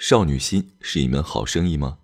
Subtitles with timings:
[0.00, 1.98] 少女心是一门好生意吗？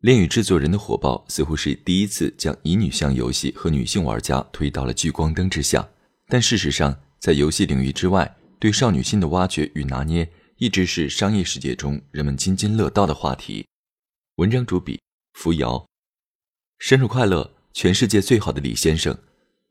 [0.00, 5.88] 恋与制作人的火爆似乎是第一次将乙女向游戏和女性玩家推到了聚光灯之下。
[6.26, 13.64] 但事实上，在游戏领域之外，对少女心的挖掘与拿捏，一直是商业世界中人们津津乐道的话题。
[14.38, 15.00] 文章主笔：
[15.34, 15.86] 扶摇。
[16.80, 19.16] 生日快乐，全世界最好的李先生！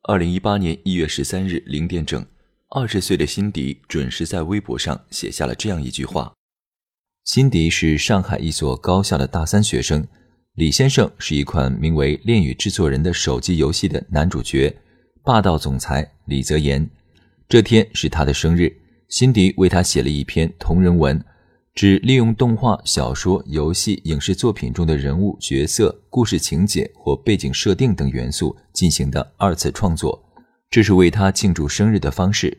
[0.03, 2.25] 二零一八年一月十三日零点整，
[2.69, 6.33] 二十岁的辛迪准时在微博上写下了这样一句话：
[7.33, 10.05] 辛迪是上海一所高校的大三学生，
[10.55, 14.75] 李先生是一款名为《恋与制作人》的手机游戏的男主角，
[15.23, 16.85] 霸道总裁李泽言。
[17.47, 18.69] 这天是他的生日，
[19.07, 21.23] 辛迪为他写了一篇同人文。
[21.73, 30.21] 指利用动画、小说、游戏、影视作品中的人物、角色、故事情节或背景设定等元素进行的二次创作，
[30.69, 32.57] 这是为他庆祝生日的方式。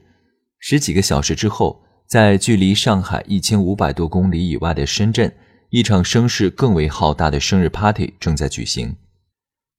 [0.58, 5.32] 十几个小时之后，在距离上海一千五百多公里以外的深圳，
[5.70, 8.96] 一场声势更为浩大的生日 party 正在举行。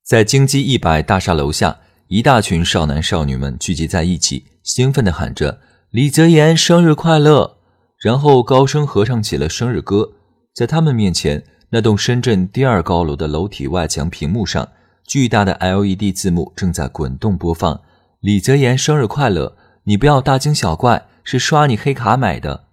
[0.04, 7.58] 在京基一百大厦楼下，一大群少男少女们聚集在一起，兴奋地喊着：“李泽言生日快乐！”
[8.02, 10.14] 然后高声合唱起了生日歌，
[10.54, 14.68] 在他们面前，那栋深圳第二高楼的楼体外墙屏幕上，
[15.08, 17.82] 巨大的 LED 字幕正在滚动播放
[18.20, 19.56] ：“李泽言生日快乐！
[19.86, 22.68] 你不要大惊小怪，是刷你黑卡买的。”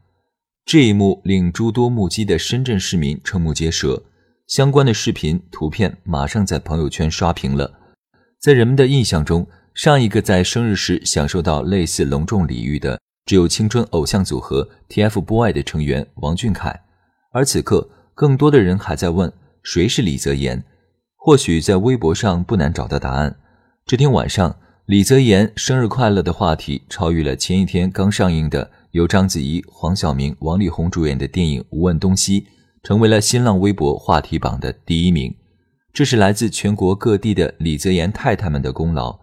[0.67, 4.05] 这一幕令诸多目击的深圳市民瞠目结舌，
[4.47, 7.79] 相关的视频、图片马上在朋友圈刷屏了。
[8.39, 13.01] 在人们的印象中，上一个在生日时享受到类似隆重礼遇的。
[13.27, 16.81] 只有青春偶像组合 TFBOYS 的成员王俊凯，
[17.33, 19.33] 而此刻更多的人还在问
[19.63, 20.65] 谁是李泽言。
[21.17, 23.37] 或许在微博上不难找到答案。
[23.87, 24.59] 这天晚上，
[24.91, 32.41] 李泽言生日快乐的话题超越了前一天刚上映的由章子怡、黄晓明、王力宏主演的电影《无问东西》，
[32.83, 35.33] 成为了新浪微博话题榜的第一名。
[35.93, 39.17] 这是来自全国各地的李泽言太太们的功劳。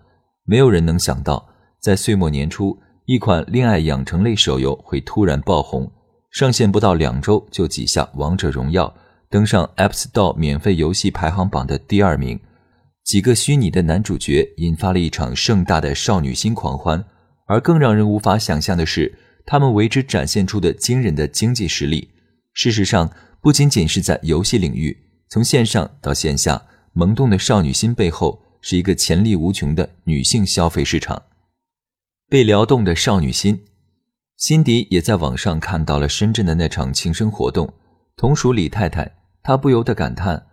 [0.46, 1.50] 没有人能想到，
[1.82, 2.80] 在岁末年初。
[3.04, 5.92] 一款恋爱养成类手游会突然爆红，
[6.32, 8.88] 上线不到两周就挤下《王者荣耀》，
[9.30, 12.40] 登上 App Store 免费游戏排行榜的第二名。
[13.08, 17.06] 几个虚拟的男主角引发了一场盛大的少女心狂欢，
[17.46, 22.10] 而更让人无法想象的是，他们为之展现出的惊人的经济实力。
[22.52, 23.10] 事实上，
[23.40, 31.24] 不仅仅是在游戏领域，从线上到线下，萌动的少女心背后是一个潜力无穷的女性消费市场。
[32.28, 33.64] 被撩动的少女心，
[34.36, 37.74] 辛迪也在网上看到了深圳的那场庆生活动。
[38.18, 39.10] 同属李太太，
[39.42, 40.47] 她不由得感叹：“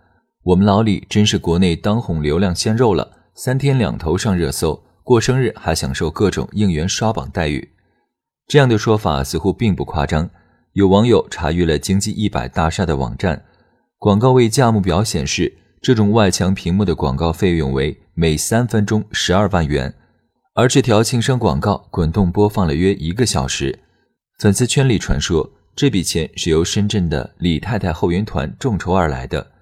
[0.45, 7.71] 我们老李真是国内当红流量鲜肉了，三天两头上热搜，过生日还享受各种应援刷榜待遇。”
[8.47, 10.29] 这样的说法似乎并不夸张。
[10.75, 13.43] 有网友查阅了经济一百大厦的网站，
[13.99, 19.95] 广告位价目表显示，这种外墙屏幕的广告费用为每三分钟十二万元。
[20.55, 23.79] 而这条庆生广告滚动播放了约一个小时，
[24.39, 29.54] 粉丝圈里传说这笔钱是由深圳的李太太后援团众筹而来的。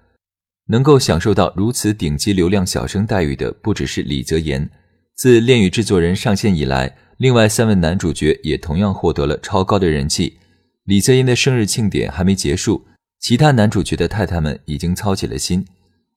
[0.67, 4.69] 能够享受到如此顶级流量小生待遇的，不只是李泽言。
[5.15, 10.39] 自《恋与制作人》上线以来，另外三位男主角也同样获得了超高的人气。
[10.85, 12.85] 李泽言的生日庆典还没结束，
[13.19, 15.65] 其他男主角的太太们已经操起了心。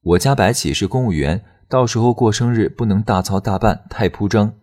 [0.03, 4.55] 我家白起是公务员，到时候过生日不能大操大办，太铺张。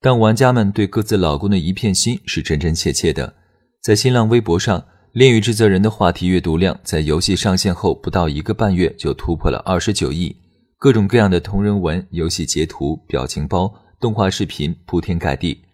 [0.00, 3.34] 但玩家们对各自老公的一片心是真真切切的。
[3.82, 4.78] 在新浪微博上，
[5.12, 10.36] 《恋与制作人》的话题阅读量在游戏上线后不到一个半月就突破了二十九亿，
[10.78, 15.64] 各种各样的同人文、游戏截图、表情包、动画视频铺天盖地。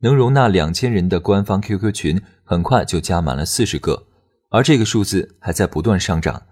[0.00, 4.06] 能容纳两千人的官方 QQ 群很快就加满了四十个，
[4.48, 6.42] 而这个数字还在不断上涨。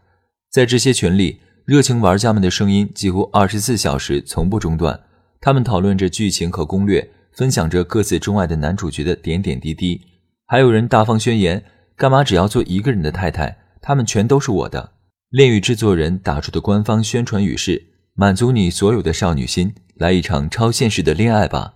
[0.53, 5.01] 在这些群里，热情玩家们的声音几乎二十四小时从不中断，
[5.41, 7.11] 他们讨论着剧情和攻略。
[7.37, 10.01] 分享着各自钟爱的男主角的点点滴滴，
[10.47, 11.63] 还有人大方宣言：
[11.99, 13.59] 干嘛只要做一个人的太太？
[13.83, 14.93] 他们全都是我的。
[15.31, 21.75] 恋与制作人打出的官方宣传语是：满足你所有的少女心，来一场超现实的恋爱吧。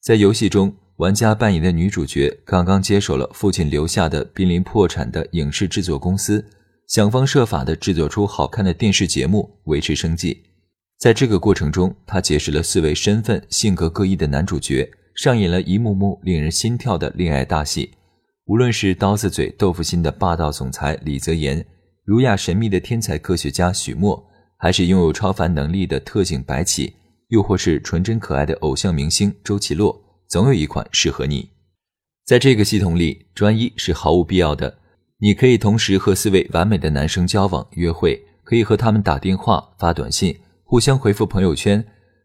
[0.00, 6.42] 在游戏中，玩家扮演的女主角刚刚接手了父亲留下的濒临破产的影视制作公司，
[6.88, 10.44] 想方设法地制作出好看的电视节目维持生计。
[10.98, 17.90] 在这个过程中，他结识了四位身份、性格各异的男主角，上演了一幕幕令人心跳的恋爱大戏。
[18.46, 21.64] 无论是刀子嘴豆腐心的霸道总裁李泽言，
[22.04, 24.20] 儒雅神秘的天才科学家许墨，
[24.58, 26.92] 还是拥有超凡能力的特警白起，
[27.28, 29.96] 又或是纯真可爱的偶像明星周奇洛，
[30.28, 31.50] 总有一款适合你。
[32.24, 34.78] 在这个系统里，专一是毫无必要的。
[35.18, 41.84] 你可以同时和四位完美的男生交往、约会，可以和他们打电话、发短信，互相回复朋友圈。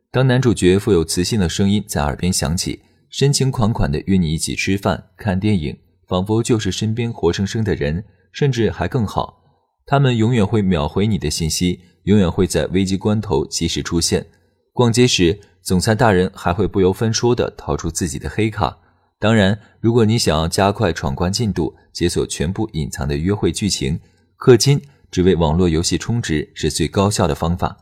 [0.10, 2.82] 当男主角富有磁性的声音在耳边响起，
[3.12, 9.44] 深情款款地约你一起吃饭、看电影，仿佛就是身边活生生的人，甚至还更好。
[9.86, 14.26] 他们永远会秒回你的信息，永远会在危机关头及时出现。
[14.74, 18.78] 逛街时，总裁大人还会不由分说地掏出自己的黑卡。
[19.20, 24.00] 当然，如果你想要加快闯关进度，解锁全部隐藏的约会剧情，
[24.38, 27.76] 氪金只为网络游戏充值是最高效的方法。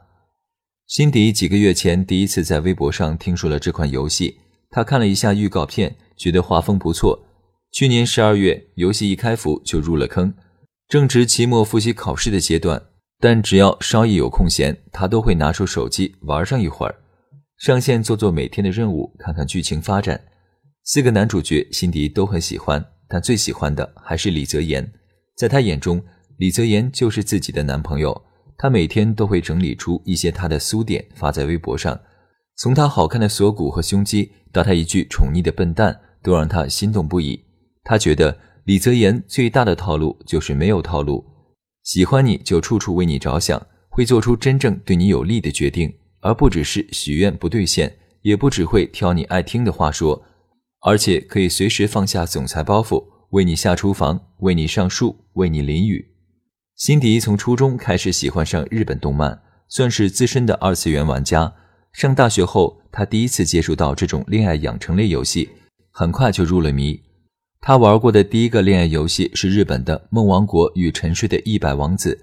[0.88, 4.38] 辛迪几个月前第一次在微博上听说了这款游戏，
[4.70, 7.25] 他看了一下预告片，觉得画风不错。
[7.76, 10.34] 去年十二月，游戏一开服就入了坑。
[10.88, 12.82] 正值期末复习考试的阶段，
[13.20, 16.96] 但只要稍一有空闲，他都会拿出手机玩上一会儿，
[17.58, 20.24] 上线做做每天的任务，看看剧情发展。
[20.86, 24.90] 四个男主角，辛迪都很喜欢，但最喜欢的还是李泽言。
[25.36, 26.02] 在他眼中，
[26.38, 28.24] 李泽言就是自己的男朋友。
[28.58, 32.00] 他每天都会整理出一些他的苏点发在微博上，
[32.56, 37.44] 从他好看的锁骨和胸肌，到他一句宠溺的笨蛋，都让他心动不已。
[37.86, 41.24] 他觉得李泽言最大的套路就是没有套路，
[41.84, 50.26] 喜欢你就处处为你着想，会做出真正对你有利的决定，而不只是许愿不兑现，也不只会挑你爱听的话说。
[50.82, 56.14] 而且可以随时放下总裁包袱，为你下厨房，为你上树，为你淋雨。
[56.76, 61.54] 辛迪从初中开始喜欢上日本动漫，算是资深的二次元玩家。
[61.94, 65.50] 上大学后，他第一次接触到这种恋爱养成类游戏，
[65.92, 67.00] 很快就入了迷。
[67.68, 72.14] 他玩过的第一个恋爱游戏是日本的《梦王国与沉睡的一百王子》，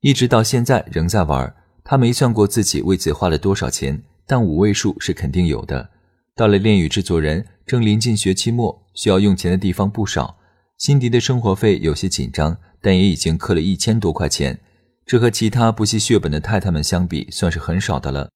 [0.00, 1.54] 一直到现在仍在玩。
[1.84, 5.90] 他没算过自己为此花了多少钱，但五位数是肯定有的。
[6.34, 7.46] 到了恋与制作人。
[7.64, 10.36] 正临近学期末，需要用钱的地方不少。
[10.76, 14.58] 辛迪的生活费有些紧张，但也已经氪了一千多块钱。
[15.06, 18.28] 这和其他不惜血本的太太们相比，算是很少的了。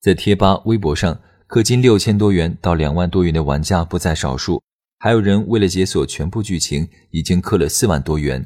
[0.00, 4.62] 在贴吧、微博上，氪金六千多元到两万多元的玩家不在少数，
[5.00, 8.44] 还有人为了解锁全部剧情，已经氪了四万多元。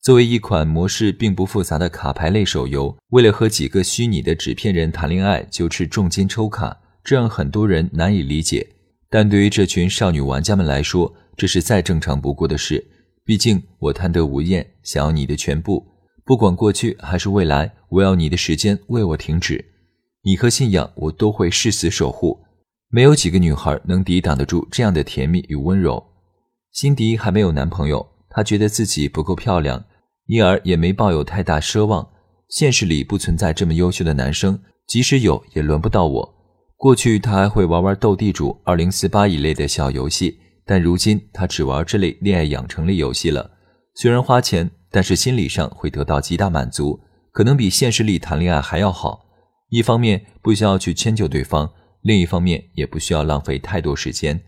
[0.00, 8.64] 作为一款模式并不复杂的卡牌类手游，为了和几个虚拟的纸片人谈恋爱，就斥重金抽卡，这让很多人难以理解。
[9.10, 12.86] 但对于这群少女玩家们来说，这是再正常不过的事。
[13.24, 15.84] 毕竟我贪得无厌，想要你的全部，
[16.24, 19.64] 不管过去还是未来，我要你的时间为我停止，
[20.22, 22.38] 你和信仰我都会誓死守护。
[22.90, 26.02] 没有几个女孩能抵挡得住这样的甜蜜与温柔。
[26.72, 29.84] 辛迪还没有男朋友，她觉得自己不够漂亮，
[30.26, 32.08] 因而也没抱有太大奢望。
[32.48, 36.34] 现实里不存在这么优秀的男生，即使有，也轮不到我。
[36.78, 43.50] 过去他还会玩玩斗地主、二零四八一类的小游戏，但如今他只玩这类恋爱养成类游戏了。
[43.94, 47.00] 虽然花钱，但是心理上会得到极大满足，
[47.32, 49.26] 可能比现实里谈恋爱还要好。
[49.68, 51.70] 一方面不需要去迁就对方，
[52.02, 54.40] 另一方面也不需要浪费太多时间。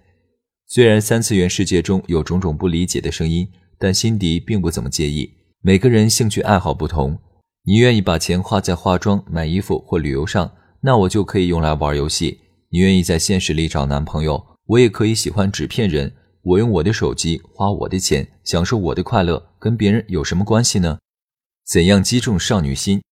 [0.67, 5.31] 虽然三次元世界中有种种不理解的声音，但辛迪并不怎么介意。
[5.63, 7.19] 每个人兴趣爱好不同，
[7.65, 10.53] 你愿意把钱花在化妆、买衣服或旅游上。
[10.83, 12.41] 那我就可以用来玩游戏。
[12.71, 16.15] 你愿意在现实里找男朋友，我也可以喜欢纸片人。
[16.43, 20.99] 我用我的手机，花我的钱，享受我的快乐，跟别人有什么关系呢？
[21.67, 23.03] 怎样击中少女心？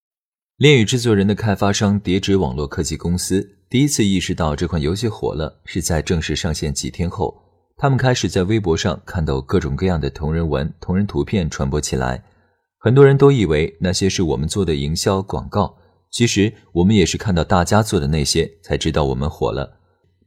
[0.57, 7.43] 恋与制作人的开发商叠纸网络科技公司第一次意识到这款游戏火了，是在正式上线几天后。
[7.77, 12.25] 他们开始在微博上看到各种各样的同人文、同人图片传播起来，
[12.79, 15.77] 很多人都以为那些是我们做的营销广告。
[16.11, 19.79] 其实我们也是看到大家做的那些，才知道我们火了。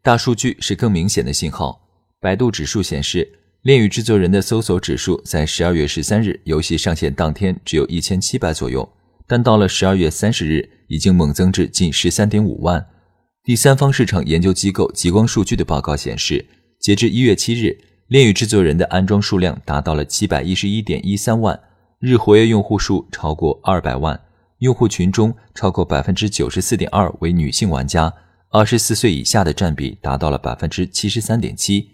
[0.03, 1.81] 大数据是更明显的信号。
[2.19, 3.27] 百度指数显示，
[3.63, 8.88] 恋与制作人的搜索指数在十二月十三日游戏上线当天只有一千七百左右，
[9.25, 12.86] 但到了十二月三十日，已经猛增至近十三点五万。
[13.43, 16.45] 第三方市场研究机构极光数据的报告显示，
[16.79, 21.60] 截至一月七日，恋与制作人的安装数量达到了七百一十一点一三万，
[21.98, 24.19] 日活跃用户数超过二百万。
[24.60, 28.13] 用户群中超过百分之九十四点二为女性玩家，
[28.51, 31.89] 二十四岁以下的占比达到了百分之七十三点七。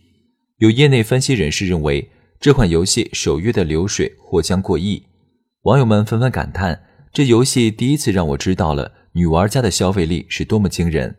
[0.58, 2.12] 有业内分析人士认为，
[2.42, 5.02] 这款游戏首月的流水或将过亿。
[5.62, 11.16] 网友们纷纷感叹：这游戏第一次让我知道了女玩家的消费力是多么惊人。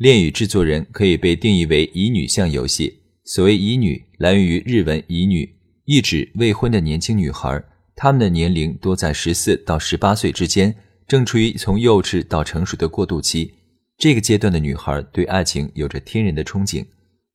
[0.00, 3.02] 恋与制作人可以被定义为乙女向游戏。
[3.22, 7.62] 所谓乙女，来源于日文“乙女”，意指未婚的年轻女孩。
[7.94, 10.74] 她们的年龄多在十四到十八岁之间，
[11.06, 13.52] 正处于从幼稚到成熟的过渡期。
[13.98, 16.86] 这个阶段的女孩对爱情有着天然的憧憬，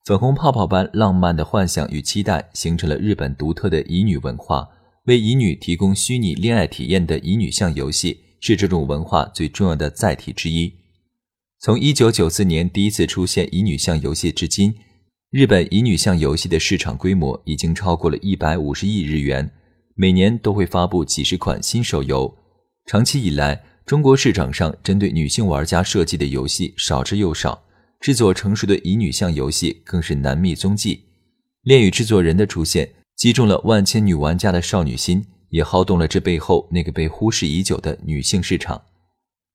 [0.03, 4.67] 粉红泡泡般浪漫的幻想与期待，形成了日本独特的乙女文化。
[5.03, 10.74] 为乙女提供虚拟恋爱体验的乙女向游戏，是这种文化最重要的载体之一。
[11.65, 14.75] 从一九九四年第一次出现乙女向游戏至今，
[15.31, 19.50] 日本乙女向游戏的市场规模已经超过了一百五十亿日元。
[19.95, 22.31] 每年都会发布几十款新手游。
[22.86, 27.63] 长期以来，中国市场上针对女性玩家设计的游戏少之又少，
[28.00, 31.05] 制作成熟的乙女向游戏更是难觅踪迹。
[31.63, 38.84] 恋与制作人的出现，击中了万千女玩家的少女心，也撼动了这背后那个被忽视已久的女性市场。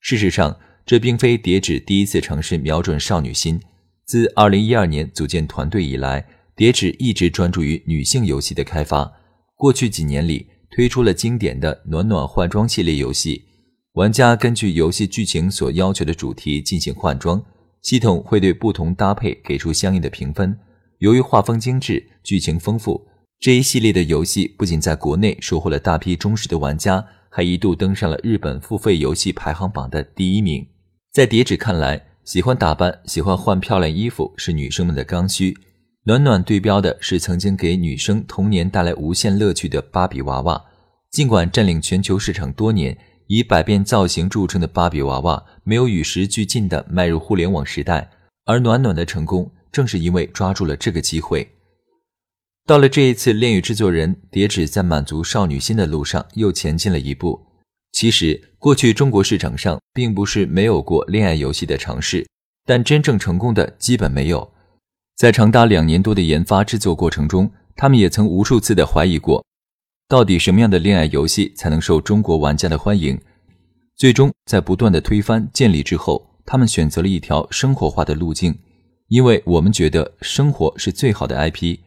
[0.00, 0.58] 事实上，
[0.90, 3.60] 这并非叠纸第一次尝试瞄准少女心。
[4.04, 9.12] 自2012年组建团队以来，叠纸一直专注于女性游戏的开发。
[9.54, 13.44] 过去几年里，推出了经典的暖暖换装系列游戏，
[13.92, 17.40] 玩家根据游戏剧情所要求的主题进行换装，
[17.82, 20.58] 系统会对不同搭配给出相应的评分。
[20.98, 23.06] 由于画风精致、剧情丰富，
[23.38, 30.66] 这一系列的游戏不仅在国内收获了大批忠实的玩家，还一度登上了日本付费游戏排行榜的第一名。
[31.12, 35.56] 在叠纸看来，喜欢打扮、喜欢换漂亮衣服是女生们的刚需。
[36.04, 40.64] 暖暖对标的是曾经给女生童年带来无限乐趣的芭比娃娃。
[41.10, 48.08] 尽管占领全球市场多年，以百变造型著称的芭比娃娃没有与时俱进的迈入互联网时代，
[48.44, 51.48] 而暖暖的成功正是因为抓住了这个机会。
[52.66, 57.48] 到了这一次，恋与制作人叠纸在满足少女心的路上又前进了一步。
[57.90, 62.28] 其实，过去中国市场上并不是没有过恋爱游戏的尝试，
[62.66, 64.52] 但真正成功的基本没有。
[65.16, 69.42] 在长达两年多的研发制作过程中，他们也曾无数次的怀疑过，
[70.06, 73.18] 到底什么样的恋爱游戏才能受中国玩家的欢迎。
[73.96, 78.54] 最终，在不断的推翻建立之后，他们选择了一条生活化的路径，
[79.08, 81.78] 因为我们觉得生活是最好的 IP。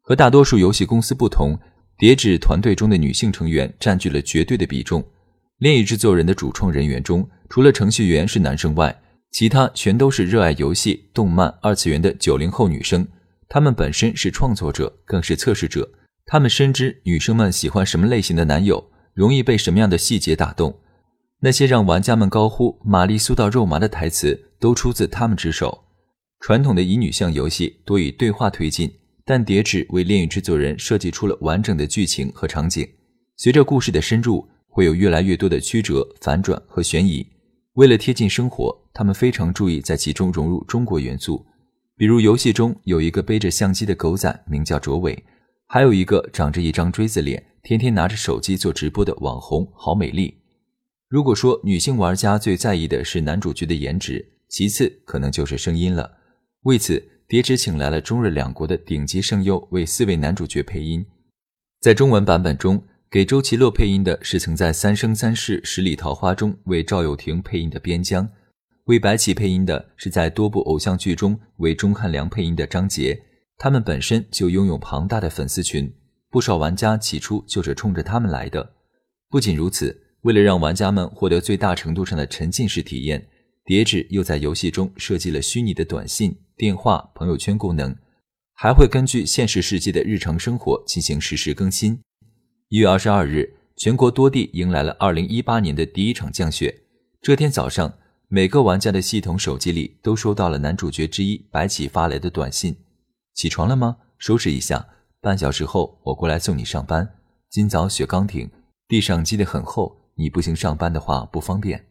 [0.00, 1.58] 和大多数游戏公司不同，
[1.98, 5.04] 叠纸团队中的女性成员占据了绝对的比重。
[5.62, 9.00] 恋与制作人的主创人员中，除了程序员是男生外，
[9.30, 13.06] 其他全都是热爱游戏、动漫、二次元的九零后女生，
[13.48, 15.88] 她们本身是创作者，更是测试者。
[16.26, 20.80] 她们深知女生们喜欢什么类型的男友，容易被什么样的细节打动。
[21.38, 25.84] 那些让玩家们高呼“玛丽苏到肉麻”的台词，都出自她们之手。
[26.40, 28.92] 传统的乙女向游戏多以对话推进，
[29.24, 32.84] 但叠纸为恋与制作人设计出了完整的剧情和场景。
[33.36, 37.26] 随着故事的深入，会有越来越多的曲折、反转和悬疑。
[37.74, 41.44] 为了贴近生活，他们非常注意在其中融入中国元素，
[41.94, 45.22] 比如游戏中有一个背着相机的狗仔，名叫卓伟，
[45.66, 50.38] 还有一个长着一张锥子脸、天天拿着手机做直播的网红郝美丽。
[51.08, 56.10] 如果说女性玩家最在意的是男主角的颜值，其次可能就是声音了。
[56.62, 61.04] 为此，叠纸请来了中日两国的顶级声优为四位男主角配音，
[61.80, 62.82] 在中文版本中。
[63.12, 68.26] 给周奇洛配音的是曾在《三生三世十里桃花》中为赵又廷配音的边疆，
[68.84, 73.22] 为白起配音的是在多部偶像剧中为钟汉良配音的张杰。
[73.58, 75.92] 他们本身就拥有庞大的粉丝群，
[76.30, 78.66] 不少玩家起初就是冲着他们来的。
[79.28, 83.28] 不仅如此，为了让玩家们获得最大程度上的沉浸式体验，
[83.66, 87.94] 叠纸又在游戏中设计了虚拟的短信、电话、朋友圈功能，
[88.54, 92.00] 还会根据现实世界的日常生活进行实时更新。
[92.72, 96.84] 一月二十二日，全国多地迎来了二零一八年的第一场降雪。
[97.20, 97.98] 这天早上，
[98.28, 102.74] 每个玩家的系统手机里都收到了男主角之一白起发来的短信
[103.36, 103.98] ：“起床了吗？
[104.16, 104.88] 收拾一下，
[105.20, 107.06] 半小时后我过来送你上班。
[107.50, 108.50] 今早雪刚停，
[108.88, 111.88] 地上积得很厚，你步行上班的话不方便。”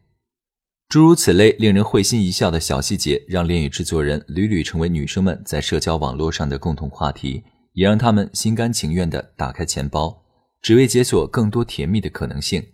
[0.90, 10.21] 诸如此类令人会心一笑的小细节，让恋与制作人屡屡成为女生们在社交网络上的共同话题，也让他们心甘情愿地打开钱包。
[10.62, 12.64] 只为解锁更多甜蜜的可能性，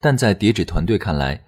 [0.00, 1.44] 但在叠纸团队看来，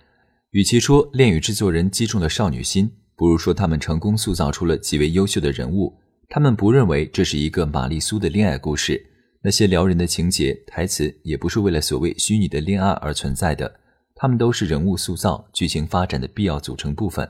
[0.51, 5.99] 与其说恋与制作人击中了少女心，不如说他们成功塑造出了极为优秀的人物。
[6.29, 9.05] 他们不认为这是一个玛丽苏的恋爱故事，
[9.43, 13.81] 那些撩人的情节、台词也不是为了所谓虚拟的恋爱而存在的，
[14.15, 17.29] 他们都是人物塑造、剧情发展的必要组成部分。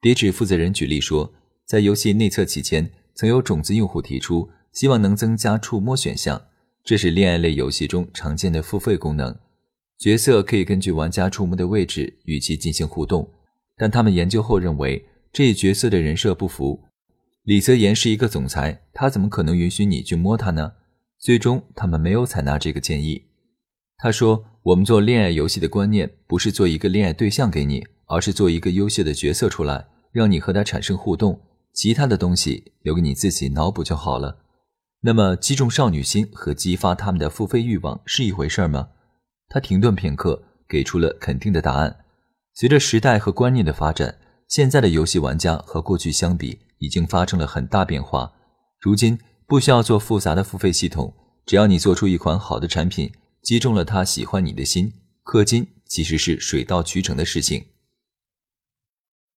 [0.00, 1.34] 叠纸负责人举例说，
[1.66, 6.40] 在游戏内测期间，曾有种子用户提出希望能增加触摸选项。
[6.84, 9.36] 这是恋爱类游戏中常见的付费功能。
[9.98, 13.30] 角色可以根据玩家触摸的位置与其进行互动，
[13.76, 16.84] 但他们研究后认为这一角色的人设不符。
[17.44, 20.72] 李泽言是一个总裁，他怎么可能允许你去摸他呢？
[21.18, 23.24] 最终，他们没有采纳这个建议。
[23.98, 31.38] 他说：“我们做恋爱游戏的观念不是做一个恋爱对象给你，而是做一个优秀的角色出来，让你和他产生互动。
[31.74, 34.38] 其他的东西留给你自己脑补就好了。”
[35.02, 38.88] 那么，击中少女心和激发他们的付费欲望是一回事吗？
[39.48, 42.04] 他停顿片刻，给出了肯定的答案。
[42.52, 48.30] 随着时代和观念的发展，现在的游戏玩家和过去相比已经发生了很大变化。
[48.78, 51.14] 如今不需要做复杂的付费系统，
[51.46, 53.10] 只要你做出一款好的产品，
[53.42, 54.92] 击中了他喜欢你的心，
[55.24, 57.64] 氪金其实是水到渠成的事情。